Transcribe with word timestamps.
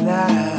That. 0.00 0.49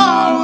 all 0.00 0.37